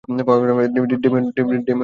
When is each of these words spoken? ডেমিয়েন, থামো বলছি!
ডেমিয়েন, 0.09 0.71
থামো 0.75 1.49
বলছি! 1.49 1.71